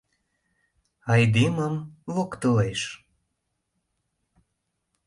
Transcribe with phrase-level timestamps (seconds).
[1.13, 1.75] Айдемым
[2.13, 2.81] локтылеш.